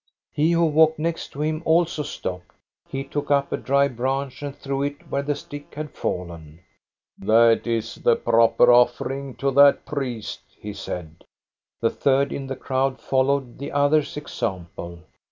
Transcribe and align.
He 0.31 0.53
who 0.53 0.65
walked 0.65 0.97
next 0.97 1.27
to 1.33 1.43
him 1.43 1.61
also 1.63 2.01
stopped. 2.01 2.55
He 2.89 3.03
took 3.03 3.29
up 3.29 3.51
a 3.51 3.57
dry 3.57 3.87
branch 3.87 4.41
and 4.41 4.55
threw 4.57 4.81
it 4.81 5.11
where 5.11 5.21
the 5.21 5.35
stick 5.35 5.75
had 5.75 5.91
fallen. 5.91 6.61
That 7.19 7.67
is 7.67 7.93
the 7.97 8.15
proper 8.15 8.73
offering 8.73 9.35
to 9.35 9.51
that 9.51 9.85
priest," 9.85 10.41
he 10.59 10.73
said. 10.73 11.23
The 11.81 11.91
third 11.91 12.33
in 12.33 12.47
the 12.47 12.55
crowd 12.55 12.99
followed 12.99 13.59
the 13.59 13.71
others' 13.71 14.17
example. 14.17 15.01